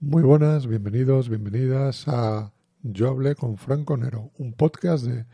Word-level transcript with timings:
Muy 0.00 0.22
buenas, 0.22 0.66
bienvenidos, 0.66 1.30
bienvenidas 1.30 2.06
a 2.06 2.52
Yo 2.82 3.08
hablé 3.08 3.34
con 3.34 3.56
Franco 3.56 3.96
Nero, 3.96 4.30
un 4.36 4.52
podcast 4.52 5.06
de 5.06 5.24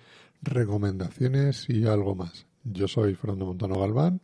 recomendaciones 0.41 1.69
y 1.69 1.85
algo 1.89 2.15
más. 2.15 2.47
Yo 2.63 2.87
soy 2.87 3.17
Fernando 3.17 3.47
Montano 3.47 3.81
Galván 3.81 4.21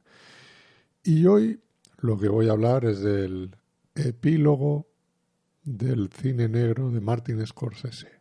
y 1.03 1.27
hoy 1.27 1.61
lo 1.99 2.17
que 2.19 2.29
voy 2.29 2.49
a 2.49 2.53
hablar 2.53 2.85
es 2.85 3.01
del 3.01 3.57
epílogo 3.97 4.87
del 5.65 6.09
cine 6.09 6.49
negro 6.49 6.93
de 6.93 7.01
Martin 7.01 7.45
Scorsese, 7.45 8.21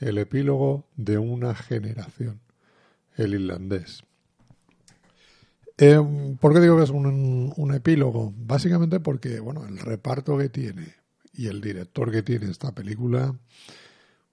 el 0.00 0.18
epílogo 0.18 0.88
de 0.96 1.18
una 1.18 1.54
generación, 1.54 2.40
el 3.16 3.34
irlandés. 3.34 4.02
Eh, 5.76 6.36
¿Por 6.40 6.52
qué 6.52 6.58
digo 6.58 6.76
que 6.78 6.82
es 6.82 6.90
un, 6.90 7.52
un, 7.56 7.74
epílogo? 7.74 8.34
Básicamente 8.36 8.98
porque, 8.98 9.38
bueno, 9.38 9.64
el 9.68 9.78
reparto 9.78 10.36
que 10.36 10.48
tiene 10.48 10.98
y 11.38 11.46
el 11.46 11.60
director 11.60 12.10
que 12.10 12.24
tiene 12.24 12.50
esta 12.50 12.74
película, 12.74 13.32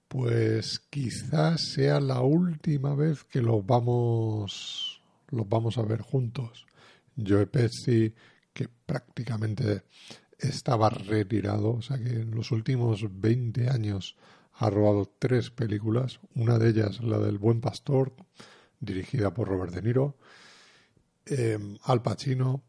pues 0.08 0.80
quizás 0.90 1.60
sea 1.72 2.00
la 2.00 2.20
última 2.20 2.96
vez 2.96 3.22
que 3.22 3.40
los 3.40 3.64
vamos, 3.64 5.00
los 5.30 5.48
vamos 5.48 5.78
a 5.78 5.82
ver 5.82 6.00
juntos. 6.00 6.66
Joe 7.16 7.46
Pesci, 7.46 8.12
que 8.52 8.68
prácticamente 8.68 9.84
estaba 10.36 10.90
retirado, 10.90 11.74
o 11.74 11.82
sea 11.82 11.96
que 11.96 12.10
en 12.10 12.32
los 12.32 12.50
últimos 12.50 13.04
20 13.08 13.70
años 13.70 14.16
ha 14.54 14.68
robado 14.68 15.08
tres 15.20 15.50
películas, 15.50 16.18
una 16.34 16.58
de 16.58 16.70
ellas 16.70 17.00
la 17.04 17.18
del 17.18 17.38
Buen 17.38 17.60
Pastor, 17.60 18.14
dirigida 18.80 19.32
por 19.32 19.46
Robert 19.46 19.72
De 19.72 19.82
Niro, 19.82 20.16
eh, 21.24 21.56
Al 21.84 22.02
Pacino, 22.02 22.64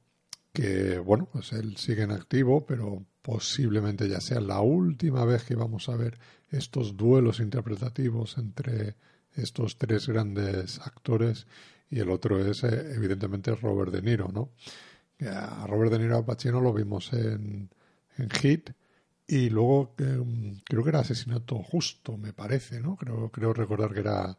que 0.58 0.98
bueno, 0.98 1.30
pues 1.32 1.54
él 1.54 1.78
sigue 1.78 2.02
en 2.02 2.10
activo, 2.10 2.66
pero 2.66 3.06
posiblemente 3.22 4.10
ya 4.10 4.20
sea 4.20 4.42
la 4.42 4.60
última 4.60 5.24
vez 5.24 5.44
que 5.44 5.54
vamos 5.54 5.88
a 5.88 5.96
ver 5.96 6.18
estos 6.50 6.98
duelos 6.98 7.40
interpretativos 7.40 8.40
entre 8.40 8.96
estos 9.36 9.78
tres 9.78 10.08
grandes 10.08 10.80
actores 10.80 11.46
y 11.92 12.00
el 12.00 12.10
otro 12.10 12.44
es 12.44 12.64
eh, 12.64 12.94
evidentemente 12.96 13.54
Robert 13.54 13.92
De 13.92 14.02
Niro, 14.02 14.32
¿no? 14.34 14.50
A 15.30 15.68
Robert 15.68 15.92
De 15.92 16.00
Niro 16.00 16.18
Al 16.18 16.26
Pacino 16.26 16.60
lo 16.60 16.74
vimos 16.74 17.14
en, 17.14 17.70
en 18.18 18.30
Hit 18.32 18.72
y 19.28 19.52
luego 19.52 19.94
eh, 20.00 20.58
creo 20.64 20.82
que 20.82 20.90
era 20.90 21.02
Asesinato 21.02 21.62
Justo, 21.62 22.18
me 22.18 22.34
parece, 22.34 22.82
¿no? 22.82 22.96
Creo, 22.96 23.30
creo 23.30 23.54
recordar 23.54 23.94
que 23.94 24.00
era 24.00 24.36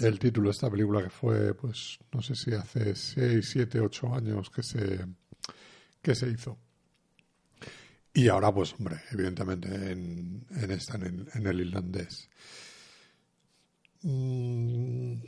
el 0.00 0.18
título 0.18 0.48
de 0.48 0.52
esta 0.52 0.68
película 0.68 1.04
que 1.04 1.10
fue, 1.10 1.54
pues, 1.54 2.00
no 2.12 2.20
sé 2.20 2.34
si 2.34 2.52
hace 2.52 2.96
6, 2.96 3.48
7, 3.48 3.78
8 3.78 4.14
años 4.14 4.50
que 4.50 4.64
se, 4.64 5.06
que 6.02 6.14
se 6.14 6.28
hizo. 6.28 6.58
Y 8.12 8.28
ahora, 8.28 8.52
pues, 8.52 8.74
hombre, 8.74 9.00
evidentemente 9.12 9.92
en, 9.92 10.46
en 10.50 10.70
esta, 10.70 10.96
en, 10.96 11.28
en, 11.32 11.46
el 11.46 11.60
irlandés. 11.60 12.28
Mm, 14.02 15.22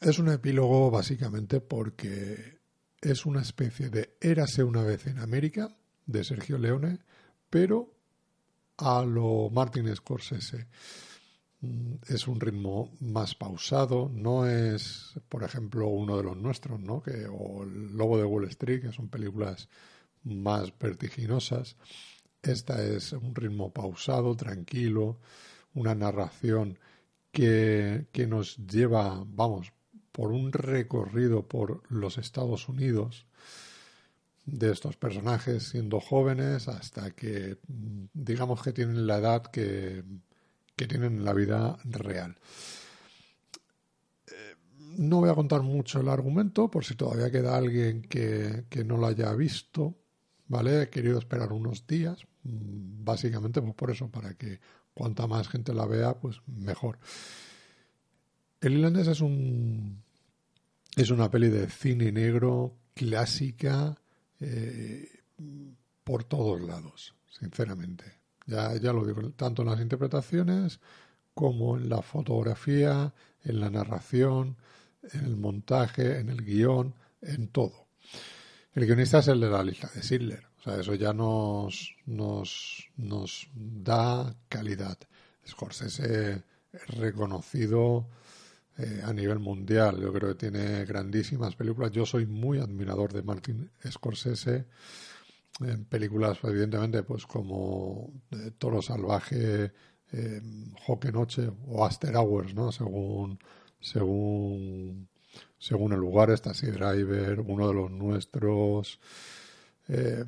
es 0.00 0.18
un 0.18 0.28
epílogo 0.30 0.90
básicamente 0.90 1.60
porque 1.60 2.60
es 3.00 3.26
una 3.26 3.42
especie 3.42 3.90
de 3.90 4.16
Érase 4.20 4.62
una 4.62 4.82
vez 4.82 5.06
en 5.06 5.18
América 5.18 5.76
de 6.06 6.24
Sergio 6.24 6.56
Leone, 6.56 7.00
pero 7.50 7.94
a 8.78 9.04
lo 9.04 9.50
Martin 9.50 9.94
Scorsese. 9.94 10.68
Mm, 11.60 11.94
es 12.08 12.26
un 12.26 12.40
ritmo 12.40 12.90
más 13.00 13.34
pausado, 13.34 14.10
no 14.12 14.46
es, 14.46 15.14
por 15.28 15.44
ejemplo, 15.44 15.88
uno 15.88 16.16
de 16.16 16.24
los 16.24 16.36
nuestros, 16.36 16.80
¿no? 16.80 17.02
Que, 17.02 17.26
o 17.30 17.62
El 17.62 17.96
Lobo 17.96 18.18
de 18.18 18.24
Wall 18.24 18.48
Street, 18.48 18.82
que 18.82 18.92
son 18.92 19.08
películas 19.08 19.68
más 20.24 20.72
vertiginosas. 20.78 21.76
Esta 22.42 22.82
es 22.82 23.12
un 23.12 23.34
ritmo 23.34 23.72
pausado, 23.72 24.36
tranquilo, 24.36 25.18
una 25.74 25.94
narración 25.94 26.78
que, 27.30 28.06
que 28.12 28.26
nos 28.26 28.56
lleva, 28.56 29.24
vamos, 29.26 29.72
por 30.10 30.32
un 30.32 30.52
recorrido 30.52 31.46
por 31.46 31.82
los 31.90 32.18
Estados 32.18 32.68
Unidos 32.68 33.26
de 34.44 34.72
estos 34.72 34.96
personajes 34.96 35.68
siendo 35.68 36.00
jóvenes 36.00 36.66
hasta 36.68 37.12
que 37.12 37.58
digamos 38.12 38.60
que 38.62 38.72
tienen 38.72 39.06
la 39.06 39.18
edad 39.18 39.42
que 39.42 40.02
que 40.76 40.86
tienen 40.86 41.18
en 41.18 41.24
la 41.24 41.32
vida 41.32 41.78
real. 41.84 42.36
Eh, 44.26 44.56
no 44.98 45.20
voy 45.20 45.30
a 45.30 45.34
contar 45.34 45.62
mucho 45.62 46.00
el 46.00 46.08
argumento 46.08 46.70
por 46.70 46.84
si 46.84 46.94
todavía 46.94 47.30
queda 47.30 47.56
alguien 47.56 48.02
que, 48.02 48.64
que 48.68 48.84
no 48.84 48.96
lo 48.96 49.06
haya 49.06 49.32
visto. 49.34 49.94
¿Vale? 50.52 50.82
He 50.82 50.90
querido 50.90 51.18
esperar 51.18 51.50
unos 51.50 51.86
días, 51.86 52.26
mm, 52.42 53.04
básicamente 53.04 53.62
pues 53.62 53.74
por 53.74 53.90
eso, 53.90 54.10
para 54.10 54.34
que 54.34 54.60
cuanta 54.92 55.26
más 55.26 55.48
gente 55.48 55.72
la 55.72 55.86
vea, 55.86 56.20
pues 56.20 56.42
mejor. 56.46 56.98
El 58.60 58.74
irlandés 58.74 59.08
es 59.08 59.22
un 59.22 60.02
es 60.94 61.08
una 61.08 61.30
peli 61.30 61.48
de 61.48 61.70
cine 61.70 62.12
negro 62.12 62.76
clásica 62.92 63.96
eh, 64.40 65.08
por 66.04 66.24
todos 66.24 66.60
lados, 66.60 67.14
sinceramente. 67.30 68.04
Ya, 68.46 68.76
ya 68.76 68.92
lo 68.92 69.06
digo, 69.06 69.30
tanto 69.30 69.62
en 69.62 69.68
las 69.68 69.80
interpretaciones 69.80 70.80
como 71.32 71.78
en 71.78 71.88
la 71.88 72.02
fotografía, 72.02 73.14
en 73.42 73.58
la 73.58 73.70
narración, 73.70 74.58
en 75.14 75.24
el 75.24 75.36
montaje, 75.38 76.18
en 76.18 76.28
el 76.28 76.44
guion, 76.44 76.94
en 77.22 77.48
todo. 77.48 77.86
El 78.74 78.86
guionista 78.86 79.18
es 79.18 79.28
el 79.28 79.40
de 79.40 79.50
la 79.50 79.62
lista 79.62 79.90
de 79.94 80.02
Sidler. 80.02 80.46
O 80.58 80.62
sea, 80.62 80.80
eso 80.80 80.94
ya 80.94 81.12
nos, 81.12 81.94
nos, 82.06 82.88
nos 82.96 83.48
da 83.54 84.34
calidad. 84.48 84.98
Scorsese 85.46 86.42
es 86.72 86.86
reconocido 86.96 88.08
eh, 88.78 89.02
a 89.04 89.12
nivel 89.12 89.40
mundial. 89.40 90.00
Yo 90.00 90.10
creo 90.12 90.30
que 90.30 90.50
tiene 90.50 90.86
grandísimas 90.86 91.54
películas. 91.54 91.90
Yo 91.90 92.06
soy 92.06 92.24
muy 92.24 92.60
admirador 92.60 93.12
de 93.12 93.22
Martin 93.22 93.70
Scorsese 93.86 94.66
en 95.60 95.84
películas 95.84 96.38
evidentemente 96.44 97.02
pues 97.02 97.26
como 97.26 98.10
eh, 98.30 98.52
Toro 98.56 98.80
Salvaje, 98.80 99.72
eh, 100.12 100.40
Noche 101.12 101.50
o 101.66 101.84
After 101.84 102.16
Hours, 102.16 102.54
¿no? 102.54 102.72
Según 102.72 103.38
según 103.80 105.08
según 105.58 105.92
el 105.92 106.00
lugar, 106.00 106.30
está 106.30 106.50
así 106.50 106.66
Driver, 106.66 107.40
uno 107.40 107.68
de 107.68 107.74
los 107.74 107.90
nuestros. 107.90 109.00
Eh, 109.88 110.24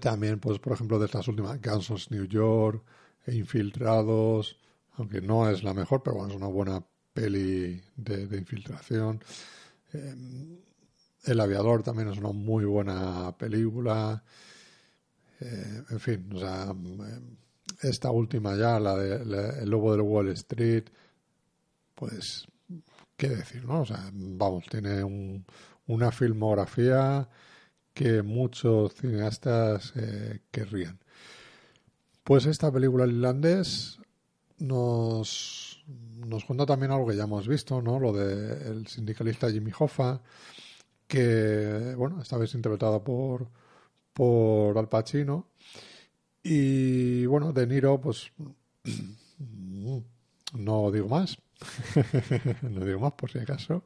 también, 0.00 0.40
pues, 0.40 0.58
por 0.58 0.72
ejemplo, 0.72 0.98
de 0.98 1.06
estas 1.06 1.28
últimas, 1.28 1.60
Guns 1.60 2.10
New 2.10 2.26
York, 2.26 2.82
e 3.26 3.34
Infiltrados, 3.34 4.58
aunque 4.96 5.20
no 5.20 5.48
es 5.48 5.62
la 5.62 5.74
mejor, 5.74 6.02
pero 6.02 6.16
bueno, 6.16 6.30
es 6.30 6.36
una 6.36 6.48
buena 6.48 6.84
peli 7.12 7.82
de, 7.96 8.22
infiltración. 8.36 9.22
Eh, 9.92 10.14
el 11.24 11.40
aviador 11.40 11.82
también 11.82 12.08
es 12.08 12.18
una 12.18 12.32
muy 12.32 12.64
buena 12.64 13.34
película. 13.36 14.22
Eh, 15.40 15.82
en 15.90 16.00
fin, 16.00 16.30
o 16.34 16.38
sea, 16.38 16.70
eh, 16.70 17.20
esta 17.82 18.10
última 18.10 18.56
ya, 18.56 18.78
la 18.78 18.96
de 18.96 19.62
El 19.62 19.70
Lobo 19.70 19.92
del 19.92 20.02
Wall 20.02 20.28
Street, 20.28 20.84
pues, 21.94 22.46
¿qué 23.16 23.28
decir, 23.28 23.64
no? 23.64 23.82
O 23.82 23.86
sea, 23.86 24.10
vamos, 24.12 24.64
tiene 24.70 25.04
un, 25.04 25.44
una 25.86 26.10
filmografía 26.12 27.28
que 27.92 28.22
muchos 28.22 28.94
cineastas 28.94 29.92
eh, 29.96 30.40
querrían. 30.50 30.98
Pues 32.24 32.46
esta 32.46 32.72
película 32.72 33.06
irlandés 33.06 33.98
nos, 34.58 35.84
nos 36.26 36.44
cuenta 36.44 36.66
también 36.66 36.92
algo 36.92 37.06
que 37.06 37.16
ya 37.16 37.24
hemos 37.24 37.46
visto, 37.48 37.82
¿no? 37.82 38.00
Lo 38.00 38.12
del 38.12 38.86
sindicalista 38.86 39.50
Jimmy 39.50 39.72
Hoffa, 39.78 40.22
que, 41.06 41.94
bueno, 41.96 42.20
esta 42.20 42.38
vez 42.38 42.54
interpretado 42.54 43.04
por, 43.04 43.48
por 44.12 44.76
Al 44.78 44.88
Pacino. 44.88 45.48
Y, 46.42 47.26
bueno, 47.26 47.52
De 47.52 47.66
Niro, 47.66 48.00
pues, 48.00 48.32
no 50.54 50.90
digo 50.90 51.08
más, 51.08 51.36
no 52.62 52.84
digo 52.84 53.00
más 53.00 53.12
por 53.12 53.30
si 53.30 53.38
acaso. 53.38 53.84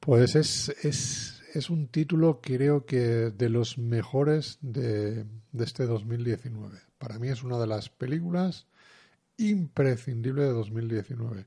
Pues 0.00 0.36
es, 0.36 0.68
es, 0.82 1.42
es 1.54 1.70
un 1.70 1.88
título, 1.88 2.40
creo 2.40 2.86
que, 2.86 2.98
de 2.98 3.48
los 3.48 3.78
mejores 3.78 4.58
de, 4.60 5.24
de 5.52 5.64
este 5.64 5.86
2019. 5.86 6.78
Para 6.98 7.18
mí 7.18 7.28
es 7.28 7.42
una 7.42 7.58
de 7.58 7.66
las 7.66 7.88
películas 7.88 8.66
imprescindibles 9.36 10.46
de 10.46 10.52
2019 10.52 11.46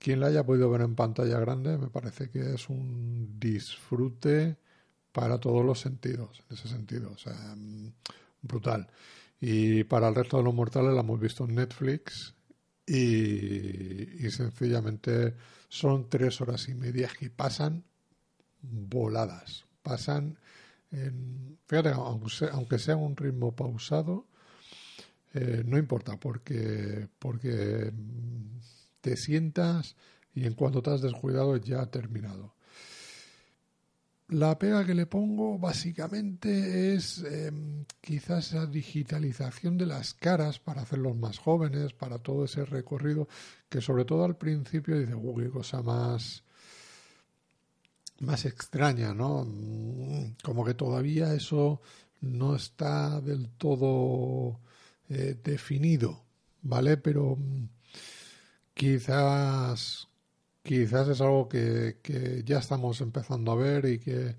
quien 0.00 0.18
la 0.18 0.28
haya 0.28 0.44
podido 0.44 0.70
ver 0.70 0.80
en 0.80 0.96
pantalla 0.96 1.38
grande, 1.38 1.76
me 1.76 1.88
parece 1.88 2.30
que 2.30 2.54
es 2.54 2.70
un 2.70 3.38
disfrute 3.38 4.56
para 5.12 5.38
todos 5.38 5.64
los 5.64 5.78
sentidos, 5.78 6.42
en 6.48 6.56
ese 6.56 6.68
sentido, 6.68 7.12
o 7.12 7.18
sea, 7.18 7.54
mm, 7.54 7.92
brutal. 8.40 8.88
Y 9.40 9.84
para 9.84 10.08
el 10.08 10.14
resto 10.14 10.38
de 10.38 10.44
los 10.44 10.54
mortales 10.54 10.94
la 10.94 11.00
hemos 11.00 11.20
visto 11.20 11.44
en 11.44 11.54
Netflix 11.54 12.34
y, 12.90 14.30
sencillamente 14.30 15.34
son 15.68 16.08
tres 16.08 16.40
horas 16.40 16.68
y 16.68 16.74
media 16.74 17.08
que 17.16 17.30
pasan 17.30 17.84
voladas, 18.62 19.64
pasan 19.82 20.38
fíjate, 21.66 21.90
aunque 21.90 22.78
sea, 22.78 22.96
un 22.96 23.16
ritmo 23.16 23.54
pausado, 23.54 24.26
eh, 25.34 25.62
no 25.64 25.78
importa, 25.78 26.18
porque, 26.18 27.08
porque 27.18 27.92
te 29.00 29.16
sientas 29.16 29.94
y 30.34 30.46
en 30.46 30.54
cuanto 30.54 30.82
te 30.82 30.90
has 30.90 31.00
descuidado 31.00 31.56
ya 31.56 31.82
ha 31.82 31.90
terminado. 31.90 32.54
La 34.30 34.56
pega 34.56 34.86
que 34.86 34.94
le 34.94 35.06
pongo 35.06 35.58
básicamente 35.58 36.94
es 36.94 37.18
em, 37.24 37.84
quizás 38.00 38.52
esa 38.52 38.66
digitalización 38.66 39.76
de 39.76 39.86
las 39.86 40.14
caras 40.14 40.60
para 40.60 40.82
hacerlos 40.82 41.16
más 41.16 41.38
jóvenes, 41.38 41.92
para 41.94 42.18
todo 42.18 42.44
ese 42.44 42.64
recorrido 42.64 43.26
que 43.68 43.80
sobre 43.80 44.04
todo 44.04 44.24
al 44.24 44.36
principio 44.36 44.96
dice, 44.98 45.16
uy, 45.16 45.44
qué 45.44 45.50
cosa 45.50 45.82
más 45.82 46.44
más 48.20 48.44
extraña, 48.44 49.14
¿no? 49.14 49.46
Como 50.44 50.64
que 50.64 50.74
todavía 50.74 51.34
eso 51.34 51.80
no 52.20 52.54
está 52.54 53.20
del 53.20 53.48
todo 53.50 54.60
eh, 55.08 55.40
definido, 55.42 56.22
¿vale? 56.62 56.98
Pero 56.98 57.34
mm, 57.36 57.68
quizás 58.74 60.09
quizás 60.62 61.08
es 61.08 61.20
algo 61.20 61.48
que, 61.48 61.98
que, 62.02 62.42
ya 62.44 62.58
estamos 62.58 63.00
empezando 63.00 63.52
a 63.52 63.56
ver 63.56 63.86
y 63.86 63.98
que, 63.98 64.36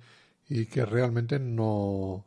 y 0.50 0.66
que 0.68 0.86
realmente 0.86 1.40
no, 1.40 2.26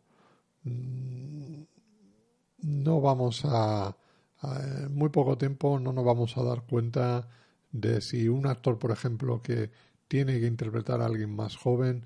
no 2.63 3.01
vamos 3.01 3.43
a, 3.45 3.97
en 4.43 4.95
muy 4.95 5.09
poco 5.11 5.39
tiempo 5.39 5.79
no 5.79 5.93
nos 5.93 6.05
vamos 6.05 6.37
a 6.37 6.43
dar 6.43 6.63
cuenta 6.63 7.29
de 7.73 8.01
si 8.01 8.29
un 8.29 8.47
actor, 8.47 8.79
por 8.79 8.91
ejemplo, 8.93 9.43
que 9.43 9.71
tiene 10.09 10.39
que 10.41 10.47
interpretar 10.47 11.01
a 11.01 11.07
alguien 11.07 11.35
más 11.35 11.57
joven, 11.57 12.05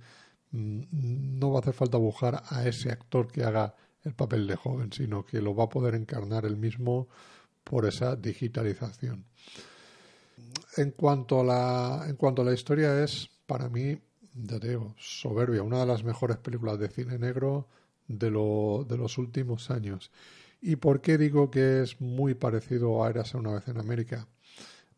mm, 0.52 1.38
no 1.38 1.50
va 1.50 1.58
a 1.58 1.61
hacer 1.61 1.75
falta 1.75 1.99
buscar 1.99 2.43
a 2.49 2.67
ese 2.67 2.91
actor 2.91 3.31
que 3.31 3.44
haga 3.44 3.75
el 4.05 4.14
papel 4.14 4.46
de 4.46 4.56
joven, 4.56 4.93
sino 4.93 5.25
que 5.26 5.43
lo 5.43 5.55
va 5.55 5.64
a 5.64 5.69
poder 5.69 5.94
encarnar 5.94 6.46
él 6.46 6.56
mismo 6.56 7.08
por 7.64 7.87
esa 7.87 8.17
digitalización. 8.17 9.26
En 10.76 10.93
cuanto 10.93 11.40
a 11.40 11.44
la, 11.44 12.06
en 12.08 12.17
cuanto 12.17 12.44
la 12.44 12.52
historia 12.52 13.02
es, 13.02 13.29
para 13.46 13.69
mí, 13.69 13.99
ya 14.35 14.61
te 14.61 14.69
digo, 14.69 14.94
soberbia, 14.99 15.62
una 15.62 15.81
de 15.81 15.87
las 15.87 16.05
mejores 16.05 16.37
películas 16.37 16.79
de 16.79 16.88
cine 16.88 17.19
negro 17.19 17.67
de, 18.06 18.31
lo, 18.31 18.87
de 18.88 18.96
los 18.96 19.19
últimos 19.19 19.70
años. 19.70 20.11
¿Y 20.61 20.76
por 20.76 21.00
qué 21.00 21.19
digo 21.19 21.50
que 21.50 21.82
es 21.82 22.00
muy 22.00 22.35
parecido 22.35 23.05
a 23.05 23.11
Érase 23.11 23.37
una 23.37 23.52
vez 23.55 23.69
en 23.69 23.79
América? 23.79 24.26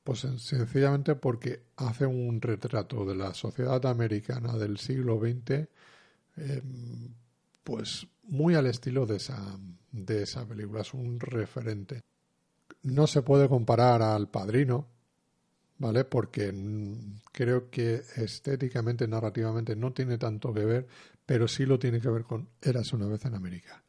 Pues 0.04 0.20
sencillamente 0.20 1.14
porque 1.14 1.62
hace 1.76 2.06
un 2.06 2.40
retrato 2.40 3.04
de 3.04 3.14
la 3.14 3.34
sociedad 3.34 3.84
americana 3.86 4.56
del 4.56 4.78
siglo 4.78 5.20
XX, 5.20 5.68
em, 6.36 7.14
pues 7.62 8.06
muy 8.24 8.54
al 8.54 8.66
estilo 8.66 9.06
de 9.06 9.16
esa, 9.16 9.58
de 9.92 10.22
esa 10.22 10.46
película, 10.46 10.80
es 10.80 10.94
un 10.94 11.20
referente. 11.20 12.00
No 12.82 13.06
se 13.06 13.22
puede 13.22 13.48
comparar 13.48 14.00
al 14.02 14.28
Padrino, 14.28 14.86
¿vale? 15.80 16.04
Porque 16.04 16.54
creo 17.32 17.70
que 17.70 18.02
estéticamente, 18.16 19.08
narrativamente 19.08 19.74
no 19.74 19.92
tiene 19.92 20.18
tanto 20.18 20.52
que 20.52 20.64
ver, 20.64 20.86
pero 21.26 21.48
sí 21.48 21.64
lo 21.66 21.78
tiene 21.78 22.00
que 22.00 22.10
ver 22.10 22.22
con 22.22 22.48
Eras 22.60 22.92
una 22.92 23.06
vez 23.06 23.24
en 23.24 23.34
América. 23.34 23.82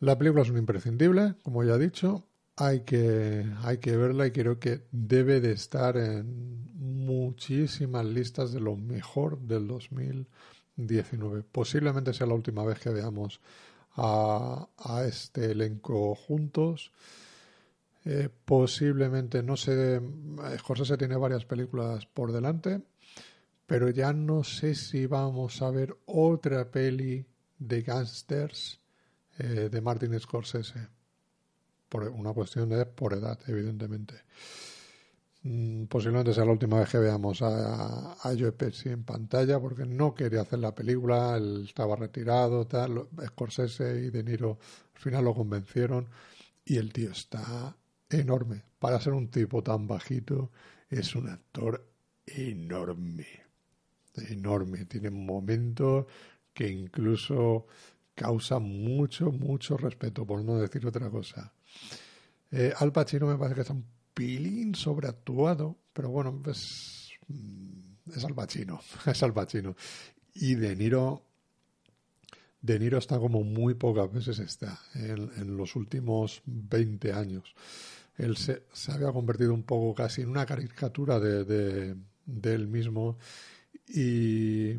La 0.00 0.18
película 0.18 0.42
es 0.42 0.50
un 0.50 0.58
imprescindible, 0.58 1.34
como 1.42 1.62
ya 1.64 1.74
he 1.74 1.78
dicho, 1.78 2.24
hay 2.56 2.80
que, 2.80 3.46
hay 3.62 3.78
que 3.78 3.96
verla 3.96 4.26
y 4.26 4.30
creo 4.30 4.58
que 4.58 4.86
debe 4.90 5.40
de 5.40 5.52
estar 5.52 5.98
en 5.98 6.64
muchísimas 6.74 8.06
listas 8.06 8.52
de 8.52 8.60
lo 8.60 8.74
mejor 8.76 9.38
del 9.40 9.68
2019. 9.68 11.42
Posiblemente 11.42 12.14
sea 12.14 12.26
la 12.26 12.34
última 12.34 12.64
vez 12.64 12.78
que 12.78 12.90
veamos 12.90 13.40
a, 13.96 14.66
a 14.78 15.04
este 15.04 15.50
elenco 15.52 16.14
juntos. 16.14 16.92
Eh, 18.08 18.28
posiblemente, 18.44 19.42
no 19.42 19.56
sé, 19.56 20.00
se 20.84 20.96
tiene 20.96 21.16
varias 21.16 21.44
películas 21.44 22.06
por 22.06 22.30
delante, 22.30 22.80
pero 23.66 23.90
ya 23.90 24.12
no 24.12 24.44
sé 24.44 24.76
si 24.76 25.06
vamos 25.06 25.60
a 25.60 25.70
ver 25.72 25.96
otra 26.06 26.70
peli 26.70 27.26
de 27.58 27.82
gangsters 27.82 28.80
eh, 29.38 29.68
de 29.72 29.80
Martin 29.80 30.18
Scorsese. 30.20 30.86
Por 31.88 32.04
una 32.04 32.32
cuestión 32.32 32.68
de 32.68 32.86
por 32.86 33.12
edad, 33.12 33.40
evidentemente. 33.48 34.22
Mm, 35.42 35.86
posiblemente 35.86 36.32
sea 36.32 36.44
la 36.44 36.52
última 36.52 36.78
vez 36.78 36.88
que 36.88 36.98
veamos 36.98 37.42
a, 37.42 38.12
a 38.12 38.36
Joe 38.38 38.52
Pesci 38.52 38.88
en 38.90 39.02
pantalla, 39.02 39.58
porque 39.58 39.84
no 39.84 40.14
quería 40.14 40.42
hacer 40.42 40.60
la 40.60 40.72
película, 40.72 41.36
él 41.36 41.64
estaba 41.68 41.96
retirado, 41.96 42.68
tal. 42.68 43.08
Scorsese 43.26 44.04
y 44.04 44.10
De 44.10 44.22
Niro 44.22 44.58
al 44.94 45.00
final 45.00 45.24
lo 45.24 45.34
convencieron 45.34 46.06
y 46.64 46.76
el 46.76 46.92
tío 46.92 47.10
está 47.10 47.74
enorme. 48.10 48.62
Para 48.78 49.00
ser 49.00 49.12
un 49.12 49.30
tipo 49.30 49.62
tan 49.62 49.86
bajito, 49.86 50.50
es 50.88 51.14
un 51.14 51.28
actor 51.28 51.86
enorme. 52.26 53.26
Enorme. 54.14 54.84
Tiene 54.86 55.10
momentos 55.10 56.06
que 56.52 56.68
incluso 56.68 57.66
causa 58.14 58.58
mucho, 58.58 59.30
mucho 59.30 59.76
respeto, 59.76 60.26
por 60.26 60.42
no 60.42 60.58
decir 60.58 60.86
otra 60.86 61.10
cosa. 61.10 61.52
Eh, 62.50 62.72
Al 62.78 62.92
Pacino 62.92 63.26
me 63.26 63.36
parece 63.36 63.54
que 63.56 63.60
está 63.60 63.74
un 63.74 63.84
pilín 64.14 64.74
sobreactuado, 64.74 65.76
pero 65.92 66.08
bueno, 66.08 66.40
pues, 66.42 67.10
mm, 67.28 68.10
es 68.14 68.24
Al 68.24 68.34
Pacino, 68.34 68.80
es 69.06 69.22
Al 69.22 69.34
Pacino. 69.34 69.76
Y 70.34 70.54
De 70.54 70.74
Niro, 70.74 71.22
De 72.66 72.78
Niro 72.80 72.98
está 72.98 73.18
como 73.18 73.44
muy 73.44 73.74
pocas 73.74 74.12
veces 74.12 74.40
está 74.40 74.80
en, 74.94 75.56
los 75.56 75.76
últimos 75.76 76.42
20 76.46 77.12
años 77.12 77.54
él 78.18 78.36
se, 78.36 78.62
había 78.88 79.12
convertido 79.12 79.54
un 79.54 79.62
poco 79.62 79.94
casi 79.94 80.22
en 80.22 80.30
una 80.30 80.46
caricatura 80.46 81.20
de, 81.20 81.44
de, 82.24 82.54
él 82.54 82.66
mismo 82.66 83.18
y, 83.86 84.70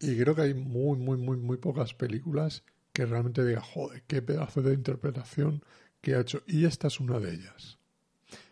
y 0.00 0.16
creo 0.16 0.34
que 0.34 0.42
hay 0.42 0.54
muy, 0.54 0.96
muy, 0.96 1.18
muy, 1.18 1.36
muy 1.36 1.56
pocas 1.56 1.92
películas 1.92 2.62
que 2.92 3.04
realmente 3.04 3.44
diga, 3.44 3.60
joder, 3.60 4.02
qué 4.06 4.22
pedazo 4.22 4.62
de 4.62 4.74
interpretación 4.74 5.62
que 6.00 6.14
ha 6.14 6.20
hecho. 6.20 6.42
Y 6.46 6.64
esta 6.64 6.88
es 6.88 6.98
una 6.98 7.20
de 7.20 7.34
ellas. 7.34 7.78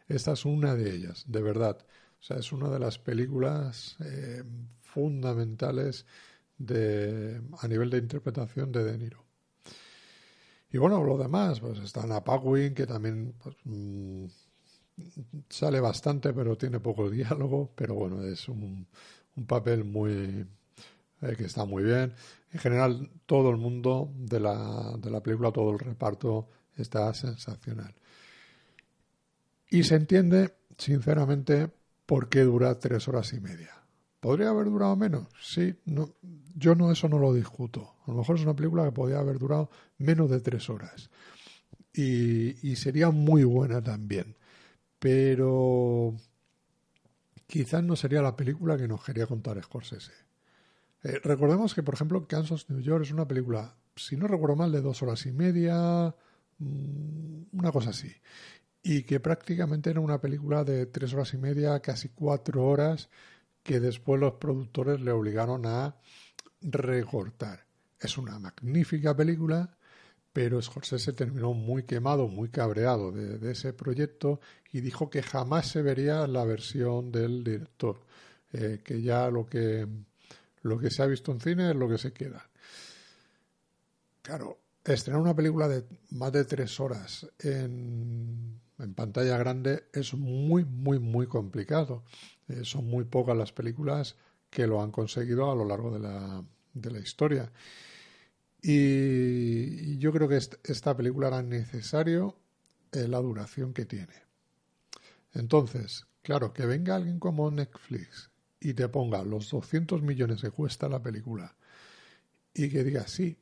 Esta 0.09 0.33
es 0.33 0.45
una 0.45 0.75
de 0.75 0.95
ellas, 0.95 1.25
de 1.27 1.43
verdad. 1.43 1.79
O 2.21 2.23
sea, 2.23 2.37
es 2.37 2.53
una 2.53 2.69
de 2.71 2.79
las 2.79 2.99
películas 2.99 3.97
eh, 4.05 4.45
fundamentales 4.83 6.07
de, 6.59 7.41
a 7.59 7.69
nivel 7.69 7.91
de 7.91 7.99
interpretación 7.99 8.73
de 8.73 8.85
De 8.85 8.99
Niro. 8.99 9.25
Y 10.71 10.79
bueno, 10.79 11.03
lo 11.05 11.17
demás, 11.17 11.61
pues 11.61 11.79
está 11.79 12.03
Anna 12.03 12.25
Paquin, 12.25 12.75
que 12.75 12.87
también 12.87 13.35
pues, 13.43 13.57
mm, 13.65 14.27
sale 15.49 15.81
bastante, 15.81 16.33
pero 16.33 16.57
tiene 16.57 16.81
poco 16.81 17.09
diálogo, 17.11 17.73
pero 17.75 17.95
bueno, 17.95 18.23
es 18.25 18.49
un, 18.49 18.87
un 19.37 19.47
papel 19.47 19.85
muy 19.85 20.47
eh, 21.23 21.35
que 21.37 21.45
está 21.45 21.65
muy 21.65 21.85
bien. 21.85 22.13
En 22.53 22.61
general, 22.61 23.11
todo 23.27 23.51
el 23.51 23.57
mundo 23.57 24.13
de 24.17 24.41
la, 24.41 24.97
de 24.99 25.11
la 25.11 25.23
película, 25.23 25.53
todo 25.53 25.73
el 25.73 25.79
reparto 25.79 26.49
está 26.77 27.13
sensacional. 27.15 27.95
Y 29.71 29.83
se 29.85 29.97
entiende, 29.97 30.55
sinceramente, 30.79 31.71
por 32.07 32.29
qué 32.29 32.41
dura 32.43 32.79
tres 32.79 33.09
horas 33.09 33.33
y 33.33 33.41
media. 33.41 33.86
¿Podría 34.27 34.49
haber 34.49 34.65
durado 34.65 34.97
menos? 34.97 35.29
Sí, 35.41 35.73
no, 35.85 36.11
yo 36.57 36.75
no 36.75 36.91
eso 36.91 37.09
no 37.09 37.21
lo 37.21 37.33
discuto. 37.33 37.95
A 38.07 38.11
lo 38.11 38.17
mejor 38.17 38.35
es 38.35 38.43
una 38.43 38.57
película 38.57 38.85
que 38.85 38.91
podría 38.91 39.21
haber 39.21 39.39
durado 39.39 39.71
menos 39.99 40.29
de 40.29 40.41
tres 40.41 40.69
horas. 40.69 41.11
Y, 41.95 42.75
sería 42.75 43.11
muy 43.11 43.45
buena 43.45 43.81
también. 43.81 44.35
Pero 44.99 46.17
quizás 47.47 47.85
no 47.85 47.95
sería 47.95 48.21
la 48.21 48.35
película 48.35 48.77
que 48.77 48.89
nos 48.89 49.05
quería 49.05 49.29
contar 49.29 49.63
Scorsese. 49.63 50.11
Eh, 51.05 51.21
recordemos 51.23 51.73
que, 51.73 51.85
por 51.85 51.95
ejemplo, 51.95 52.27
Kansas, 52.27 52.69
New 52.69 52.81
York 52.81 53.05
es 53.05 53.13
una 53.13 53.29
película, 53.29 53.77
si 53.95 54.17
no 54.17 54.27
recuerdo 54.27 54.57
mal, 54.57 54.73
de 54.73 54.81
dos 54.81 55.05
horas 55.05 55.25
y 55.27 55.31
media, 55.31 56.13
mm, 56.59 57.43
una 57.53 57.71
cosa 57.71 57.91
así. 57.91 58.13
Y 58.83 59.05
que 59.05 59.21
prácticamente 59.21 59.91
era 59.91 60.01
una 60.01 60.21
película 60.21 60.65
de 60.65 60.87
tres 60.87 61.15
horas 61.15 61.33
y 61.33 61.39
media, 61.39 61.79
casi 61.79 62.09
cuatro 62.09 62.65
horas, 62.65 63.09
que 63.67 63.81
después 63.81 64.21
los 64.21 64.35
productores 64.35 65.01
le 65.01 65.11
obligaron 65.11 65.67
a 65.67 65.97
recortar. 66.63 67.67
Es 67.99 68.17
una 68.17 68.39
magnífica 68.39 69.15
película, 69.17 69.77
pero 70.33 70.63
Scorsese 70.63 71.13
terminó 71.13 71.53
muy 71.53 71.83
quemado, 71.83 72.29
muy 72.29 72.49
cabreado 72.49 73.11
de, 73.11 73.51
ese 73.51 73.73
proyecto 73.73 74.39
y 74.71 74.81
dijo 74.81 75.11
que 75.11 75.21
jamás 75.21 75.67
se 75.69 75.83
vería 75.83 76.29
la 76.29 76.45
versión 76.45 77.11
del 77.11 77.43
director, 77.43 77.99
eh, 78.53 78.83
que 78.85 79.03
ya 79.03 79.29
lo 79.31 79.47
que, 79.47 79.85
lo 80.63 80.79
que 80.79 80.91
se 80.91 81.03
ha 81.03 81.07
visto 81.07 81.33
en 81.33 81.41
cine 81.41 81.71
es 81.71 81.77
lo 81.77 81.89
que 81.89 81.99
se 81.99 82.13
queda. 82.13 82.49
Claro, 84.23 84.61
estrenar 84.85 85.21
una 85.21 85.35
película 85.35 85.67
de 85.67 85.85
más 86.11 86.31
de 86.31 86.45
tres 86.45 86.79
horas 86.79 87.27
en, 87.41 88.61
en 88.79 88.95
pantalla 88.95 89.39
grande 89.39 89.85
es 89.93 90.15
muy, 90.15 90.65
muy, 90.65 90.99
muy 90.99 91.27
complicado. 91.27 92.05
Eh, 92.49 92.65
son 92.65 92.87
muy 92.87 93.05
pocas 93.05 93.37
las 93.37 93.53
películas 93.53 94.17
que 94.51 94.67
lo 94.67 94.83
han 94.83 94.91
conseguido 94.91 95.51
a 95.51 95.55
lo 95.55 95.65
largo 95.65 95.93
de 95.93 96.01
la, 96.01 96.45
de 96.75 96.91
la 96.91 96.99
historia. 96.99 97.53
Y, 98.63 99.99
yo 99.99 100.13
creo 100.13 100.29
que 100.29 100.37
esta 100.37 100.97
película 100.97 101.29
era 101.29 101.43
necesario 101.43 102.37
eh, 102.93 103.09
la 103.09 103.19
duración 103.19 103.73
que 103.73 103.85
tiene. 103.85 104.15
Entonces, 105.33 106.07
claro, 106.23 106.53
que 106.53 106.67
venga 106.67 106.97
alguien 106.97 107.19
como 107.19 107.51
Netflix 107.51 108.31
y 108.61 108.75
te 108.75 108.89
ponga 108.89 109.23
los 109.23 109.51
200 109.51 110.03
millones 110.03 110.41
que 110.41 110.51
cuesta 110.51 110.89
la 110.89 111.03
película 111.03 111.57
y 112.55 112.71
que 112.71 112.85
diga, 112.85 113.07
sí, 113.07 113.39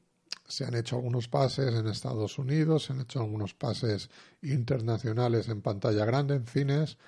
se 0.47 0.65
han 0.65 0.75
hecho 0.75 0.97
algunos 0.97 1.29
pases 1.29 1.75
en 1.75 1.87
Estados 1.87 2.39
Unidos, 2.39 2.85
se 2.85 2.93
han 2.93 3.01
hecho 3.01 3.21
algunos 3.21 3.55
pases 3.55 4.11
internacionales 4.43 5.49
en 5.49 5.63
pantalla 5.63 6.05
grande, 6.05 6.35
en 6.35 6.47
cines, 6.47 6.99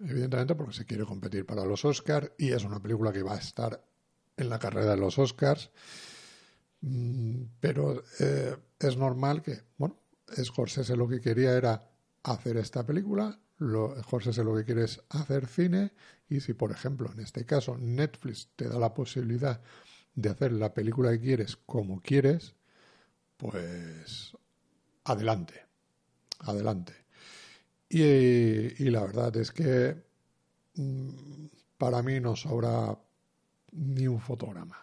evidentemente 0.00 0.54
porque 0.54 0.74
se 0.74 0.86
quiere 0.86 1.04
competir 1.04 1.44
para 1.46 1.64
los 1.64 1.84
Oscars 1.84 2.30
y 2.38 2.52
es 2.52 2.64
una 2.64 2.80
película 2.80 3.12
que 3.12 3.22
va 3.22 3.34
a 3.34 3.38
estar 3.38 3.82
en 4.36 4.50
la 4.50 4.58
carrera 4.58 4.92
de 4.92 4.96
los 4.98 5.18
Oscars. 5.18 5.70
Mm, 6.82 7.44
pero 7.60 8.04
eh, 8.20 8.56
es 8.78 8.96
normal 8.96 9.42
que, 9.42 9.62
bueno, 9.78 9.96
Scorsese 10.42 10.96
lo 10.96 11.08
que 11.08 11.20
quería 11.20 11.56
era 11.56 11.90
hacer 12.22 12.56
esta 12.56 12.84
película, 12.84 13.38
lo, 13.58 14.00
Scorsese 14.02 14.44
lo 14.44 14.54
que 14.56 14.64
quiere 14.64 14.84
es 14.84 15.02
hacer 15.08 15.46
cine 15.46 15.92
y 16.28 16.40
si, 16.40 16.52
por 16.52 16.70
ejemplo, 16.70 17.10
en 17.12 17.20
este 17.20 17.46
caso 17.46 17.76
Netflix 17.78 18.50
te 18.56 18.68
da 18.68 18.78
la 18.78 18.92
posibilidad 18.92 19.60
de 20.14 20.30
hacer 20.30 20.52
la 20.52 20.74
película 20.74 21.10
que 21.12 21.20
quieres 21.20 21.56
como 21.56 22.00
quieres, 22.00 22.54
pues 23.36 24.36
adelante, 25.04 25.64
adelante. 26.40 26.94
Y, 27.88 28.90
la 28.90 29.02
verdad 29.02 29.36
es 29.36 29.52
que 29.52 29.96
mm, 30.74 31.46
para 31.78 32.02
mí 32.02 32.20
no 32.20 32.34
sobra 32.34 32.98
ni 33.72 34.06
un 34.06 34.20
fotograma. 34.20 34.76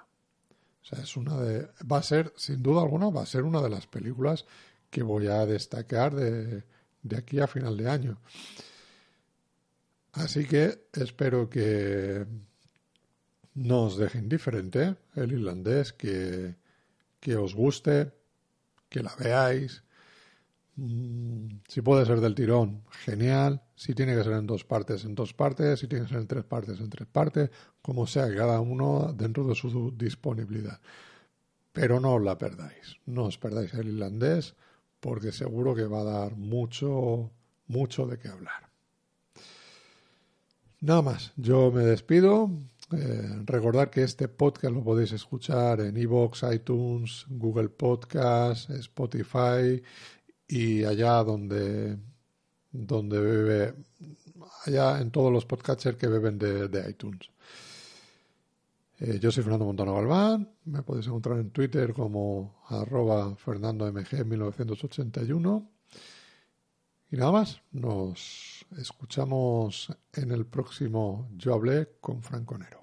O 0.82 0.86
sea, 0.86 1.04
es 1.04 1.16
una 1.18 1.40
de. 1.40 1.70
Va 1.92 1.98
a 1.98 2.04
ser, 2.04 2.34
sin 2.36 2.62
duda 2.62 2.82
alguna, 2.82 3.10
va 3.10 3.24
a 3.24 3.26
ser 3.26 3.44
una 3.44 3.62
de 3.62 3.70
las 3.70 3.88
películas 3.88 4.46
que 4.90 5.04
voy 5.04 5.28
a 5.28 5.46
destacar 5.46 6.16
de, 6.16 6.64
de 7.02 7.18
aquí 7.18 7.40
a 7.40 7.48
final 7.48 7.78
de 7.78 7.90
año. 7.90 8.22
Así 10.14 10.46
que 10.46 10.88
espero 10.94 11.50
que 11.50 12.26
no 13.56 13.84
os 13.84 13.98
deje 13.98 14.20
indiferente 14.20 14.96
el 15.16 15.32
irlandés, 15.32 15.94
que, 15.94 16.56
que 17.20 17.36
os 17.36 17.56
guste, 17.56 18.12
que 18.94 19.02
la 19.02 19.14
veáis. 19.18 19.84
Mm, 20.76 21.48
si 21.68 21.82
puede 21.82 22.06
ser 22.06 22.22
del 22.22 22.36
tirón, 22.36 22.84
genial. 22.92 23.64
Si 23.76 23.96
tiene 23.96 24.16
que 24.16 24.24
ser 24.24 24.34
en 24.34 24.46
dos 24.46 24.64
partes, 24.64 25.04
en 25.04 25.16
dos 25.16 25.34
partes. 25.34 25.80
Si 25.80 25.88
tiene 25.88 26.06
que 26.06 26.12
ser 26.12 26.20
en 26.20 26.28
tres 26.28 26.44
partes, 26.44 26.80
en 26.80 26.90
tres 26.90 27.08
partes. 27.08 27.50
Como 27.82 28.06
sea, 28.06 28.34
cada 28.34 28.62
uno 28.62 29.12
dentro 29.18 29.46
de 29.48 29.56
su 29.56 29.92
disponibilidad. 29.98 30.80
Pero 31.72 32.00
no 32.00 32.14
os 32.14 32.24
la 32.24 32.38
perdáis. 32.38 32.98
No 33.08 33.24
os 33.24 33.40
perdáis 33.40 33.74
el 33.74 33.88
irlandés 33.88 34.56
porque 35.00 35.32
seguro 35.32 35.74
que 35.74 35.86
va 35.86 36.02
a 36.02 36.04
dar 36.04 36.36
mucho, 36.36 37.32
mucho 37.68 38.06
de 38.06 38.20
qué 38.20 38.28
hablar. 38.30 38.70
Nada 40.80 41.02
más, 41.02 41.34
yo 41.36 41.72
me 41.72 41.82
despido. 41.84 42.52
Eh, 42.96 43.42
recordad 43.46 43.90
que 43.90 44.04
este 44.04 44.28
podcast 44.28 44.72
lo 44.74 44.84
podéis 44.84 45.14
escuchar 45.14 45.80
en 45.82 45.98
iVoox, 45.98 46.44
iTunes, 46.54 47.26
Google 47.28 47.70
Podcast, 47.70 48.70
Spotify 48.70 49.82
y 50.48 50.84
allá 50.84 51.24
donde, 51.24 51.98
donde 52.72 53.20
bebe, 53.20 53.74
allá 54.66 55.02
en 55.02 55.10
todos 55.10 55.32
los 55.32 55.46
podcasters 55.46 55.98
que 55.98 56.06
beben 56.08 56.38
de, 56.38 56.86
iTunes. 56.88 57.32
Eh, 59.00 59.18
yo 59.20 59.32
soy 59.32 59.42
Fernando 59.44 59.66
Montano 59.66 59.96
Galván, 59.96 60.54
me 60.66 60.84
podéis 60.84 61.08
encontrar 61.08 61.40
en 61.40 61.50
Twitter 61.50 61.94
como 61.94 62.62
arroba 62.68 63.36
fernandomg1981. 63.38 65.68
Y 67.10 67.18
nada 67.18 67.32
más, 67.32 67.60
nos 67.72 68.68
escuchamos 68.78 69.92
en 70.14 70.32
el 70.32 70.46
próximo 70.46 71.28
Yo 71.38 71.56
hablé 71.56 71.98
con 72.00 72.22
Franconero. 72.22 72.83